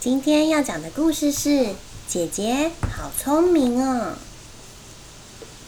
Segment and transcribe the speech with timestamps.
[0.00, 1.74] 今天要讲的故事是
[2.08, 4.14] 姐姐好聪明哦。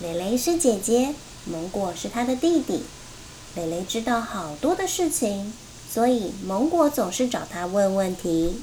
[0.00, 1.14] 蕾蕾是姐姐，
[1.44, 2.84] 芒果是她的弟弟。
[3.54, 5.52] 蕾蕾知道好多的事情，
[5.90, 8.62] 所以芒果总是找她问问题。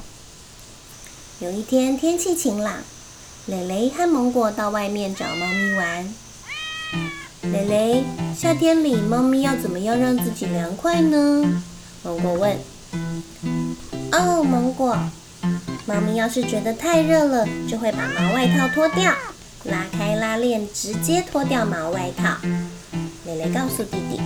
[1.39, 2.78] 有一天天气晴朗，
[3.46, 6.14] 蕾蕾和芒果到外面找猫咪玩。
[7.43, 8.04] 蕾蕾，
[8.36, 11.62] 夏天里猫咪要怎么样让自己凉快呢？
[12.02, 12.57] 芒果问。
[14.12, 14.98] 哦，芒果。
[15.86, 19.12] 猫咪要是觉得太热了，就会把毛外套脱掉，
[19.66, 22.38] 拉开拉链，直接脱掉毛外套。
[23.26, 24.22] 蕾蕾告诉弟弟：“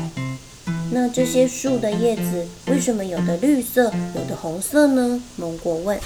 [0.92, 6.00] 那这些树的叶子为什么有的绿色，有的红色呢？”芒果问。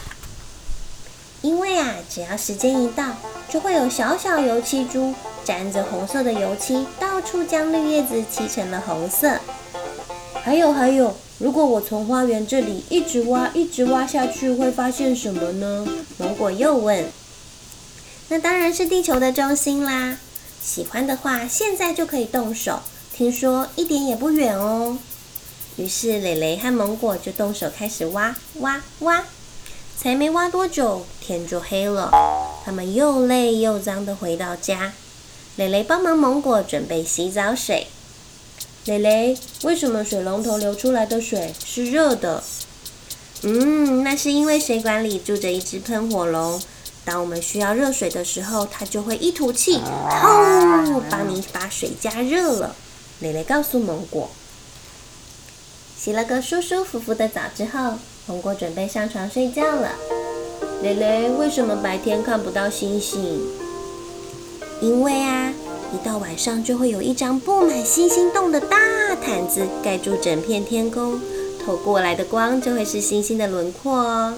[1.41, 3.15] “因为啊，只要时间一到，
[3.49, 5.13] 就会有小小油漆珠
[5.43, 9.39] 沾着红色的油漆，到处将绿叶子漆成了红色。
[10.43, 15.87] 还有还有。”如果我从花园这里一直挖，一直挖下去，会发现什么呢？
[16.17, 17.05] 芒果又问。
[18.27, 20.17] 那当然是地球的中心啦。
[20.61, 22.81] 喜欢的话，现在就可以动手。
[23.13, 24.97] 听说一点也不远哦。
[25.77, 29.23] 于是蕾蕾和芒果就动手开始挖挖挖。
[29.97, 32.11] 才没挖多久，天就黑了。
[32.65, 34.91] 他们又累又脏的回到家。
[35.55, 37.87] 蕾蕾帮忙芒果准备洗澡水。
[38.89, 42.43] 蕾蕾，为什么水龙头流出来的水是热的？
[43.43, 46.59] 嗯，那是因为水管里住着一只喷火龙。
[47.05, 52.75] 当我们需要热水的时候，它就会一吐气，砰，帮你把水加热了。
[53.19, 54.27] 蕾蕾告诉芒果，
[55.95, 57.93] 洗了个舒舒服服的澡之后，
[58.25, 59.91] 芒果准备上床睡觉了。
[60.81, 63.39] 蕾蕾，为什么白天看不到星星？
[64.81, 65.53] 因为啊。
[65.91, 68.77] 一到晚上，就会有一张布满星星洞的大
[69.15, 71.19] 毯子盖住整片天空，
[71.65, 74.35] 透过来的光就会是星星的轮廓哦。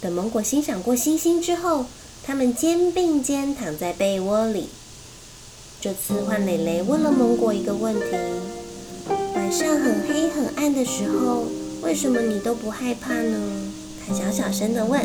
[0.00, 1.86] 等芒果欣赏过星星之后，
[2.22, 4.68] 他们肩并肩躺在被窝里。
[5.80, 8.06] 这次换蕾蕾问了芒果一个问题：
[9.34, 11.46] 晚上很黑很暗的时候，
[11.82, 13.38] 为什么你都不害怕呢？
[14.06, 15.04] 他小小声的问。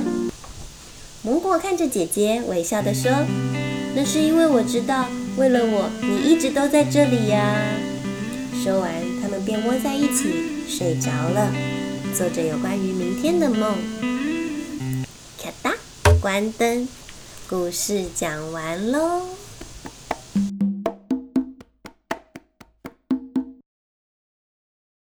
[1.23, 3.11] 芒果看着姐姐，微笑的说
[3.95, 5.05] ：“那是因为我知道。”
[5.35, 7.55] 为了我，你一直都在这里呀。
[8.63, 10.31] 说完，他们便窝在一起
[10.69, 11.51] 睡着了，
[12.15, 13.75] 做着有关于明天的梦。
[15.41, 15.73] 咔哒，
[16.21, 16.87] 关灯，
[17.49, 19.23] 故事讲完喽。